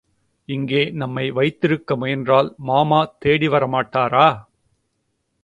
[0.49, 4.27] இங்கே நம்மை வைத்திருக்க முயன்றால் மாமா தேடி வர மாட்டாரா?